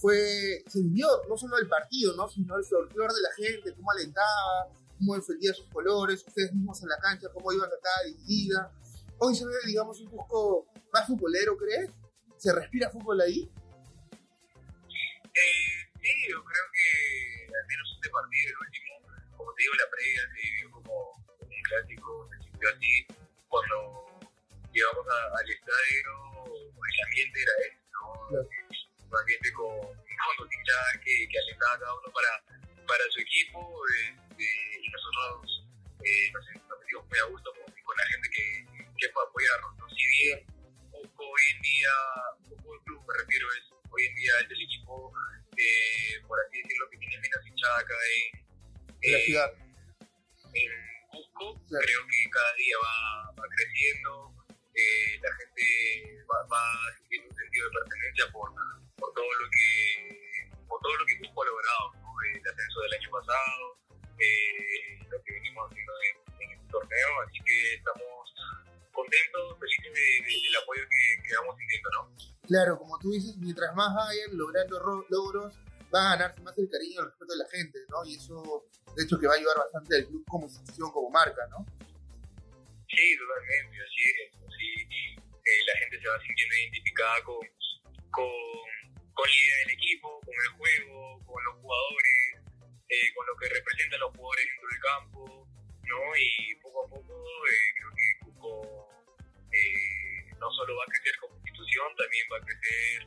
fue, 0.00 0.64
se 0.66 0.80
vivió 0.80 1.06
no 1.28 1.36
solo 1.36 1.58
el 1.58 1.68
partido, 1.68 2.16
¿no? 2.16 2.28
sino 2.28 2.56
el 2.56 2.64
folclore 2.64 3.12
de 3.12 3.20
la 3.20 3.32
gente, 3.36 3.74
cómo 3.74 3.90
alentaba, 3.90 4.68
cómo 4.98 5.14
defendía 5.14 5.52
sus 5.52 5.66
colores, 5.66 6.24
ustedes 6.26 6.52
mismos 6.54 6.82
en 6.82 6.88
la 6.88 6.98
cancha, 6.98 7.28
cómo 7.34 7.52
iban 7.52 7.68
a 7.68 7.80
cada 7.82 8.04
dividida. 8.06 8.72
Hoy 9.18 9.34
se 9.34 9.44
ve, 9.44 9.52
digamos, 9.66 10.00
un 10.00 10.10
Cusco 10.10 10.66
más 10.92 11.06
futbolero, 11.06 11.56
¿crees? 11.56 11.90
¿Se 12.38 12.52
respira 12.54 12.88
fútbol 12.88 13.20
ahí? 13.20 13.50
Eh, 15.34 15.80
sí, 16.00 16.10
yo 16.30 16.42
creo 16.42 16.64
que 16.72 17.54
al 17.54 17.66
menos 17.68 17.92
este 17.96 18.08
partido, 18.08 18.48
el 18.48 18.66
último, 18.66 19.36
como 19.36 19.52
te 19.52 19.62
digo, 19.62 19.74
la 19.74 19.90
previa 19.90 20.22
se 20.32 20.40
vivió 20.40 20.70
como 20.70 21.12
un 21.40 21.62
clásico, 21.68 22.28
se 22.32 22.42
sintió 22.42 22.68
así. 22.74 23.06
Cuando 23.48 23.76
llegamos 24.72 25.06
a, 25.06 25.38
al 25.38 25.50
estadio, 25.50 26.08
el 26.48 27.04
ambiente 27.04 27.42
era 27.42 27.52
ese, 27.68 27.84
¿no? 27.92 28.28
Claro. 28.28 28.59
Un 29.10 29.18
ambiente 29.18 29.52
con, 29.52 29.74
con 29.82 30.48
que, 30.48 31.28
que 31.28 31.38
alentaba 31.38 31.74
a 31.74 31.78
cada 31.80 31.94
uno 31.94 32.12
para, 32.12 32.32
para 32.86 33.04
su 33.10 33.20
equipo 33.20 33.58
este, 34.06 34.44
y 34.82 34.88
nosotros 34.88 35.66
eh, 36.04 36.30
nos, 36.32 36.44
nos 36.68 36.78
sentimos 36.78 37.06
muy 37.08 37.18
a 37.18 37.24
gusto 37.24 37.52
con, 37.54 37.74
con 37.74 37.96
la 37.96 38.06
gente 38.06 38.28
que, 38.30 38.66
que 38.98 39.06
apoyarnos. 39.06 39.76
¿no? 39.78 39.88
Si 39.90 40.06
bien 40.06 40.46
hoy 40.92 41.42
en 41.54 41.62
día, 41.62 41.94
Fútbol 42.48 42.82
Club 42.84 43.02
me 43.06 43.14
refiero, 43.18 43.46
es 43.52 43.64
hoy 43.90 44.04
en 44.06 44.14
día 44.14 44.32
es 44.44 44.50
el 44.50 44.62
equipo, 44.62 45.12
eh, 45.56 46.20
por 46.26 46.38
así 46.40 46.62
decirlo, 46.62 46.88
que 46.90 46.98
tiene 46.98 47.18
menos 47.18 47.46
hinchada 47.46 47.78
acá 47.80 47.94
en, 48.14 48.38
en, 49.02 49.12
la 49.12 49.18
ciudad. 49.20 49.50
en 50.54 50.70
Cusco. 51.10 51.60
Claro. 51.68 51.84
Creo 51.84 52.06
que 52.06 52.30
cada 52.30 52.54
día 52.54 52.76
va, 52.82 53.32
va 53.32 53.44
creciendo, 53.56 54.34
eh, 54.74 55.18
la 55.20 55.30
gente 55.36 56.24
va, 56.30 56.46
va 56.46 56.96
sintiendo 56.96 57.28
un 57.30 57.36
sentido 57.36 57.66
de 57.66 57.72
pertenencia 57.74 58.32
por, 58.32 58.50
por 59.10 59.14
todo 59.14 59.32
lo 59.42 59.50
que 59.50 60.50
por 60.68 60.80
todo 60.80 60.94
lo 60.96 61.06
que 61.06 61.14
ha 61.18 61.44
logrado, 61.50 61.84
¿no? 61.98 62.14
el 62.22 62.46
ascenso 62.46 62.80
del 62.80 62.94
año 62.94 63.10
pasado, 63.10 63.62
eh, 64.18 65.02
lo 65.10 65.18
que 65.24 65.32
venimos 65.32 65.66
haciendo 65.66 65.92
en, 66.06 66.42
en 66.42 66.50
este 66.54 66.66
torneo, 66.70 67.10
así 67.26 67.38
que 67.42 67.74
estamos 67.74 68.34
contentos, 68.92 69.58
felices 69.58 69.92
de, 69.92 70.06
de, 70.22 70.34
del 70.46 70.56
apoyo 70.62 70.82
que, 70.86 71.22
que 71.26 71.34
vamos 71.42 71.56
sintiendo, 71.58 71.90
¿no? 71.90 72.00
Claro, 72.46 72.78
como 72.78 72.98
tú 72.98 73.10
dices, 73.10 73.36
mientras 73.38 73.74
más 73.74 73.94
vayan 73.94 74.30
logrando 74.38 74.78
logros, 75.10 75.58
va 75.92 76.00
a 76.06 76.16
ganarse 76.16 76.40
más 76.42 76.56
el 76.58 76.70
cariño 76.70 76.94
y 76.94 76.98
el 76.98 77.06
respeto 77.06 77.32
de 77.32 77.38
la 77.38 77.48
gente, 77.50 77.78
¿no? 77.88 78.04
Y 78.06 78.14
eso, 78.14 78.66
de 78.94 79.02
hecho, 79.02 79.18
que 79.18 79.26
va 79.26 79.34
a 79.34 79.36
ayudar 79.36 79.58
bastante 79.58 79.96
al 79.96 80.06
club 80.06 80.24
como 80.28 80.46
institución, 80.46 80.92
como 80.92 81.10
marca, 81.10 81.42
¿no? 81.50 81.66
Sí, 82.86 83.18
totalmente, 83.18 83.74
así 83.74 84.02
es. 84.22 84.40
Eh, 85.50 85.64
la 85.66 85.78
gente 85.78 86.00
se 86.00 86.06
va 86.06 86.20
sintiendo 86.20 86.54
identificada 86.54 87.24
con, 87.24 87.40
con, 88.10 88.79
con 89.20 89.28
la 89.28 89.36
idea 89.36 89.58
del 89.58 89.70
equipo, 89.76 90.20
con 90.24 90.32
el 90.32 90.50
juego, 90.56 91.20
con 91.26 91.44
los 91.44 91.54
jugadores, 91.60 92.20
eh, 92.88 93.12
con 93.14 93.26
lo 93.26 93.36
que 93.36 93.48
representan 93.52 94.00
los 94.00 94.16
jugadores 94.16 94.44
dentro 94.48 94.68
del 94.72 94.80
campo, 94.80 95.48
¿no? 95.84 96.00
Y 96.16 96.54
poco 96.56 96.86
a 96.86 96.88
poco 96.88 97.12
eh, 97.12 97.68
creo 97.76 97.90
que 97.92 98.24
Cusco 98.24 98.88
no 100.40 100.50
solo 100.52 100.72
va 100.74 100.84
a 100.84 100.92
crecer 100.92 101.12
como 101.20 101.36
institución, 101.36 101.84
también 102.00 102.24
va 102.32 102.36
a 102.38 102.46
crecer 102.48 102.98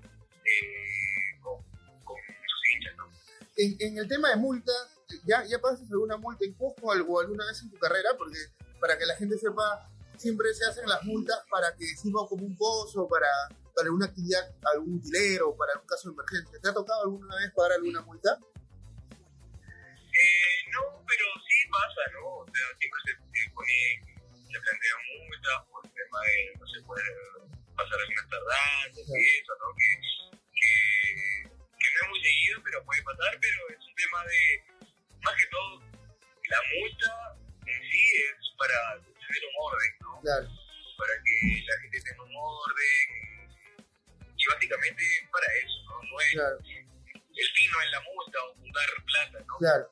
con, 1.41 1.57
con, 2.05 2.17
sus 2.21 2.61
hinchas, 2.69 2.93
¿no? 2.95 3.09
En, 3.57 3.75
en, 3.79 3.97
el 3.97 4.07
tema 4.07 4.29
de 4.29 4.35
multas, 4.35 5.01
¿ya, 5.25 5.43
ya 5.49 5.57
pasas 5.57 5.89
alguna 5.89 6.17
multa 6.17 6.45
en 6.45 6.53
Cusco 6.53 6.91
alguna 6.91 7.47
vez 7.47 7.59
en 7.63 7.71
tu 7.71 7.79
carrera? 7.79 8.13
Porque 8.19 8.37
para 8.79 8.99
que 8.99 9.05
la 9.07 9.15
gente 9.15 9.35
sepa, 9.39 9.89
siempre 10.17 10.53
se 10.53 10.63
hacen 10.65 10.87
las 10.87 11.01
multas 11.05 11.41
para 11.49 11.75
que 11.75 11.85
sirva 11.97 12.27
como 12.29 12.45
un 12.45 12.55
pozo, 12.55 13.07
para, 13.07 13.27
para 13.75 13.91
una 13.91 14.05
actividad, 14.05 14.43
algún 14.73 14.97
utilero, 14.97 15.55
para 15.57 15.79
un 15.79 15.87
caso 15.87 16.09
de 16.09 16.13
emergencia. 16.13 16.59
¿Te 16.61 16.69
ha 16.69 16.73
tocado 16.73 17.03
alguna 17.03 17.35
vez 17.37 17.51
pagar 17.53 17.73
alguna 17.73 18.01
multa? 18.01 18.37
Eh, 20.13 20.57
no, 20.69 21.01
pero 21.07 21.25
sí 21.41 21.57
pasa, 21.69 22.01
¿no? 22.13 22.41
O 22.41 22.45
sea, 22.45 22.65
siempre 22.77 22.99
se, 23.05 23.13
pone, 23.49 23.79
se 24.45 24.59
plantean 24.61 24.99
multas 25.09 25.57
por 25.73 25.81
el 25.85 25.91
tema 25.91 26.19
de 26.21 26.53
no 26.53 26.65
se 26.69 26.79
puede 26.85 27.09
pasar 27.73 27.97
algunas 27.97 28.29
tardanzas 28.29 29.05
y 29.09 29.21
eso, 29.41 29.53
¿no? 29.57 29.67
Que, 29.73 29.89
que, 30.53 30.73
que 31.49 31.87
no 31.89 31.97
es 31.97 32.09
muy 32.09 32.21
seguido, 32.21 32.61
pero 32.63 32.85
puede 32.85 33.01
pasar, 33.01 33.33
pero 33.41 33.57
es 33.73 33.81
un 33.81 33.95
tema 33.97 34.19
de, 34.29 34.41
más 35.25 35.33
que 35.33 35.47
todo, 35.49 35.81
la 36.49 36.61
multa 36.77 37.09
en 37.65 37.81
sí 37.89 38.03
es 38.21 38.37
para 38.57 39.01
tener 39.01 39.41
un 39.49 39.55
orden, 39.57 39.91
¿no? 40.01 40.21
Claro. 40.21 40.47
Para 40.93 41.13
que 41.25 41.35
la 41.65 41.75
gente 41.81 41.97
tenga 42.05 42.23
un 42.23 42.35
orden. 42.37 43.32
Y 44.43 44.53
básicamente 44.53 45.03
para 45.31 45.47
eso, 45.63 45.79
¿no? 45.87 45.95
No 46.03 46.19
es, 46.19 46.31
claro. 46.33 46.57
El 46.59 47.49
fin 47.55 47.71
no 47.71 47.81
es 47.81 47.91
la 47.91 48.01
multa 48.01 48.37
o 48.43 48.53
juntar 48.55 48.89
plata, 49.05 49.45
¿no? 49.47 49.57
Claro. 49.57 49.91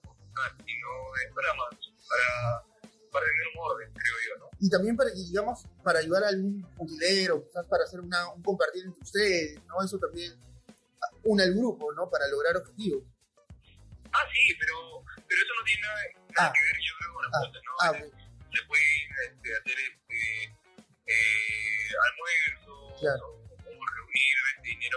Sino 0.66 0.88
es 1.24 1.34
para 1.34 1.54
más, 1.54 1.70
para, 2.10 2.64
para 3.12 3.26
tener 3.26 3.48
un 3.56 3.60
orden, 3.60 3.94
creo 3.94 4.16
yo, 4.28 4.40
¿no? 4.40 4.50
Y 4.60 4.70
también 4.70 4.96
para, 4.96 5.10
digamos, 5.12 5.64
para 5.84 6.00
ayudar 6.00 6.24
a 6.24 6.30
algún 6.30 6.68
utilero, 6.78 7.44
quizás 7.48 7.66
para 7.68 7.84
hacer 7.84 8.00
una, 8.00 8.30
un 8.34 8.44
compartir 8.44 8.86
entre 8.86 9.02
ustedes, 9.02 9.64
¿no? 9.66 9.84
Eso 9.84 9.98
también 10.00 10.40
une 11.24 11.44
al 11.44 11.54
grupo, 11.54 11.94
¿no? 11.94 12.10
Para 12.10 12.28
lograr 12.28 12.58
objetivos. 12.58 13.04
Ah, 14.12 14.26
sí, 14.34 14.56
pero, 14.60 15.04
pero 15.16 15.42
eso 15.42 15.54
no 15.58 15.64
tiene 15.64 15.82
nada, 15.82 16.02
nada 16.36 16.50
ah. 16.50 16.54
que 16.54 16.62
ver, 16.62 16.78
yo 16.82 16.94
creo, 17.00 17.14
con 17.14 17.24
la 17.24 17.30
ah. 17.32 17.40
multa, 17.40 17.60
¿no? 17.64 17.72
Ah, 17.80 17.94
se 18.52 18.62
pueden 18.68 19.02
este, 19.32 19.56
hacer 19.56 19.80
este, 19.80 20.44
eh, 21.08 21.90
almuerzos 22.12 23.00
claro. 23.00 23.41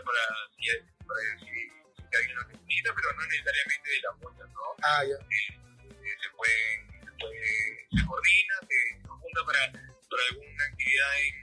Para, 0.03 0.23
si, 0.57 0.65
para 1.07 1.21
si, 1.39 1.53
si 1.95 2.17
alguien 2.17 2.37
lo 2.37 2.45
necesita, 2.49 2.89
pero 2.95 3.09
no 3.13 3.23
necesariamente 3.27 3.87
de 3.91 4.01
la 4.01 4.13
multa, 4.19 4.45
¿no? 4.49 4.63
Ah, 4.83 5.03
ya. 5.05 5.15
Eh, 5.15 5.51
eh, 5.85 6.17
se, 6.19 6.29
pueden, 6.35 6.79
se, 7.05 7.13
puede, 7.21 7.47
se 7.93 8.01
coordina, 8.07 8.55
se, 8.67 8.79
se 8.99 9.09
junta 9.09 9.41
para, 9.47 9.61
para 9.71 10.23
alguna 10.31 10.65
actividad 10.65 11.13
en, 11.21 11.35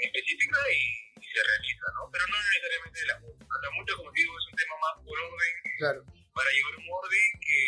específica 0.00 0.58
y, 0.72 1.20
y, 1.20 1.26
se 1.28 1.40
realiza, 1.44 1.86
¿no? 1.92 2.08
Pero 2.08 2.24
no 2.30 2.36
necesariamente 2.40 3.00
de 3.00 3.06
la 3.06 3.18
multa. 3.20 3.44
La 3.60 3.70
multa, 3.76 3.92
como 3.96 4.12
digo, 4.12 4.32
es 4.38 4.46
un 4.48 4.56
tema 4.56 4.76
más 4.80 4.94
por 5.04 5.18
orden, 5.18 5.52
claro. 5.76 6.00
para 6.32 6.48
llevar 6.50 6.74
un 6.80 6.88
orden 6.88 7.28
que, 7.44 7.60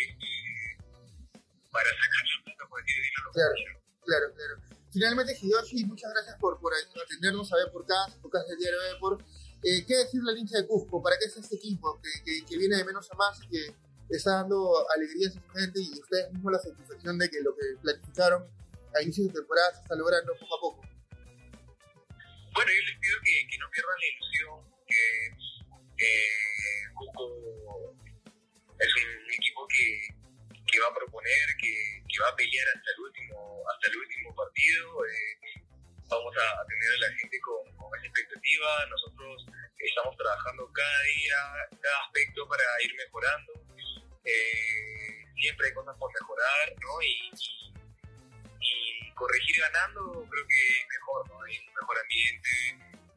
para 1.69 1.89
sacar 1.89 2.23
la 2.25 2.37
plata, 2.43 2.63
por 2.69 2.81
así 2.81 2.93
decirlo. 2.95 3.29
Claro. 3.33 3.83
Claro, 4.05 4.27
claro. 4.35 4.55
Finalmente, 4.91 5.35
Hidoshi, 5.41 5.85
muchas 5.85 6.11
gracias 6.13 6.35
por, 6.39 6.59
por 6.59 6.73
atendernos 6.75 7.51
a 7.51 7.57
ver 7.57 7.71
por 7.71 7.83
acá, 7.83 8.13
por 8.21 8.31
del 8.31 8.57
diario 8.57 8.79
de 8.81 8.95
por. 8.99 9.17
Eh, 9.63 9.85
¿Qué 9.87 9.95
decir 9.95 10.21
la 10.23 10.37
hincha 10.37 10.57
de 10.57 10.67
Cusco? 10.67 11.01
¿Para 11.01 11.17
qué 11.17 11.25
es 11.25 11.37
este 11.37 11.55
equipo 11.55 11.99
que, 12.01 12.45
que, 12.45 12.57
viene 12.57 12.77
de 12.77 12.85
menos 12.85 13.09
a 13.11 13.15
más 13.15 13.39
y 13.43 13.47
que 13.47 13.75
está 14.09 14.43
dando 14.43 14.85
alegrías 14.91 15.35
a 15.37 15.41
su 15.41 15.49
gente 15.49 15.79
y 15.79 15.99
ustedes 15.99 16.31
mismos 16.33 16.53
la 16.53 16.59
satisfacción 16.59 17.17
de 17.17 17.29
que 17.29 17.41
lo 17.41 17.55
que 17.55 17.77
planificaron 17.81 18.45
a 18.93 19.01
inicio 19.01 19.25
de 19.25 19.33
temporada 19.33 19.73
se 19.73 19.81
está 19.81 19.95
logrando 19.95 20.33
poco 20.35 20.55
a 20.55 20.59
poco? 20.59 20.81
Bueno, 22.53 22.71
yo 22.71 22.81
les 22.85 22.99
pido 22.99 23.17
que, 23.23 23.57
no 23.57 23.69
pierdan 23.71 23.97
la 23.99 24.07
ilusión, 24.13 24.59
que 24.85 25.01
Cusco 26.93 27.95
es 28.77 28.89
un 28.95 29.33
equipo 29.33 29.67
que, 29.67 30.07
que 30.71 30.79
va 30.79 30.87
a 30.87 30.93
proponer, 30.93 31.47
que 31.59 32.03
que 32.13 32.21
va 32.21 32.29
a 32.29 32.35
pelear 32.35 32.67
hasta 32.77 32.91
el 32.93 32.99
último, 33.01 33.63
hasta 33.73 33.87
el 33.89 33.97
último 33.97 34.35
partido. 34.35 35.05
Eh, 35.05 35.65
vamos 36.05 36.33
a, 36.37 36.45
tener 36.69 36.89
a 36.93 37.09
la 37.09 37.17
gente 37.17 37.37
con, 37.41 37.65
esa 37.97 38.07
Nosotros 38.89 39.45
estamos 39.77 40.15
trabajando 40.15 40.69
cada 40.71 41.01
día, 41.03 41.37
cada 41.81 42.05
aspecto 42.05 42.47
para 42.47 42.63
ir 42.83 42.93
mejorando. 42.95 43.53
Eh, 44.23 45.25
siempre 45.35 45.67
hay 45.67 45.73
cosas 45.73 45.95
por 45.97 46.11
mejorar, 46.13 46.73
¿no? 46.79 47.01
Y, 47.01 47.31
corregir 49.15 49.61
ganando 49.61 50.27
creo 50.27 50.45
que 50.47 50.67
es 50.67 50.87
mejor, 50.89 51.29
¿no? 51.29 51.41
Hay 51.43 51.57
un 51.57 51.73
mejor 51.73 51.97
ambiente. 51.99 52.49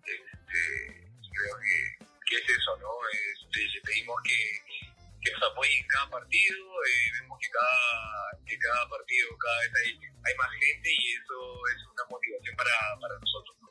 Este, 0.04 1.08
creo 1.32 1.56
que, 1.56 2.06
que, 2.26 2.36
es 2.36 2.58
eso, 2.58 2.76
¿no? 2.76 2.90
Este, 3.10 3.80
pedimos 3.82 4.16
que 4.22 4.60
que 5.26 5.32
nos 5.32 5.50
apoyen 5.50 5.82
en 5.82 5.88
cada 5.88 6.10
partido. 6.10 6.64
Eh, 6.84 7.10
vemos 7.20 7.38
que 7.40 7.50
cada, 7.50 8.38
que 8.46 8.58
cada 8.58 8.88
partido, 8.88 9.36
cada 9.38 9.60
vez 9.60 9.72
hay, 9.82 10.00
hay 10.24 10.34
más 10.36 10.50
gente 10.52 10.88
y 10.92 11.14
eso 11.14 11.66
es 11.74 11.82
una 11.90 12.04
motivación 12.10 12.56
para, 12.56 12.74
para 13.00 13.18
nosotros. 13.18 13.65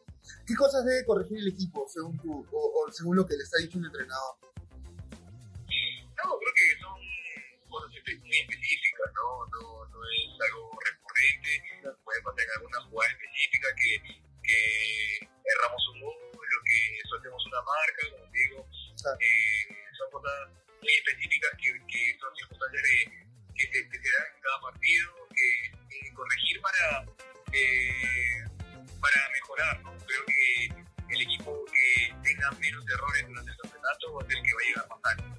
¿Qué 0.46 0.56
cosas 0.56 0.86
debe 0.86 1.06
corregir 1.06 1.38
el 1.38 1.48
equipo 1.50 1.86
según 1.88 2.18
tú 2.20 2.46
o, 2.52 2.92
según 2.92 3.16
lo 3.16 3.26
que 3.26 3.36
les 3.36 3.54
ha 3.54 3.62
dicho 3.62 3.78
un 3.78 3.86
entrenador? 3.86 4.36
No, 4.42 6.38
creo 6.40 6.54
que 6.56 6.80
son 6.82 6.98
cosas 7.70 7.90
muy 8.22 8.38
específicas, 8.38 9.10
¿no? 9.14 9.46
No, 9.54 9.86
no 9.86 10.00
es 10.10 10.42
algo 10.42 10.72
recurrente. 10.82 11.52
Puede 12.04 12.22
pasar 12.22 12.44
en 12.44 12.52
alguna 12.58 12.82
jugada 12.90 13.12
específica 13.12 13.68
que, 13.76 13.92
que 14.42 15.30
erramos 15.46 15.82
un 15.94 16.02
gol, 16.02 16.16
lo 16.34 16.60
que 16.66 16.80
soltemos 17.10 17.46
una 17.46 17.62
marca, 17.62 18.02
como 18.12 18.32
digo. 18.32 18.68
Eh, 19.22 19.76
son 19.98 20.10
cosas 20.10 20.50
muy 20.82 20.94
específicas 20.94 21.52
que, 21.62 21.70
que 21.86 22.18
son 22.20 22.36
circunstancias 22.36 22.82
que, 23.54 23.66
se, 23.66 23.90
que 23.90 23.98
se 23.98 24.10
dan 24.18 24.28
en 24.36 24.42
cada 24.42 24.62
partido, 24.62 25.10
que, 25.30 25.50
que 25.90 26.14
corregir 26.14 26.62
para, 26.62 27.06
eh, 27.54 28.55
para 29.00 29.30
mejorar. 29.32 29.84
¿no? 29.84 29.92
Creo 30.06 30.26
que 30.26 30.86
el 31.16 31.22
equipo 31.22 31.66
que 31.66 32.14
tenga 32.24 32.52
menos 32.60 32.84
errores 32.88 33.28
durante 33.28 33.52
el 33.52 33.58
campeonato 33.58 34.20
ser 34.28 34.38
el 34.38 34.44
que 34.44 34.52
va 34.54 34.60
a 34.60 34.68
llegar 34.68 34.88
más 34.90 35.00
alto. 35.04 35.36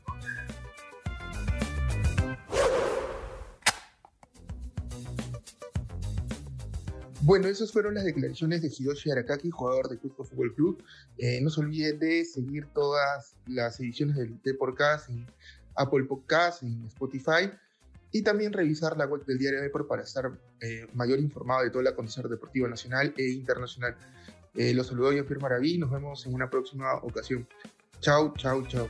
Bueno, 7.23 7.49
esas 7.49 7.73
fueron 7.73 7.95
las 7.95 8.05
declaraciones 8.05 8.63
de 8.63 8.69
Hidoshi 8.69 9.11
Arakaki, 9.11 9.51
jugador 9.51 9.89
de 9.89 9.99
Cusco 9.99 10.23
Fútbol 10.25 10.55
Club. 10.55 10.85
Eh, 11.19 11.41
no 11.41 11.51
se 11.51 11.61
olviden 11.61 11.99
de 11.99 12.25
seguir 12.25 12.67
todas 12.73 13.35
las 13.47 13.81
ediciones 13.81 14.15
del 14.17 14.41
Deporcast 14.45 15.11
en 15.11 15.27
Apple 15.75 16.05
Podcast, 16.05 16.63
en 16.63 16.85
Spotify 16.87 17.51
y 18.17 18.23
también 18.23 18.53
revisar 18.53 18.97
la 18.97 19.05
web 19.07 19.25
del 19.27 19.37
diario 19.37 19.61
Deport 19.61 19.87
para 19.87 20.03
estar 20.03 20.31
eh, 20.61 20.87
mayor 20.95 21.19
informado 21.19 21.63
de 21.63 21.71
todo 21.71 21.81
el 21.81 21.89
acontecer 21.89 22.29
deportivo 22.29 22.67
nacional 22.67 23.13
e 23.17 23.29
internacional. 23.31 23.95
Eh, 24.55 24.73
los 24.73 24.87
saludo 24.87 25.13
yo, 25.13 25.27
Pierre 25.27 25.43
Maraví, 25.43 25.77
nos 25.77 25.91
vemos 25.91 26.25
en 26.27 26.35
una 26.35 26.49
próxima 26.49 26.95
ocasión. 26.95 27.47
Chau, 28.01 28.33
chau, 28.37 28.67
chau. 28.67 28.89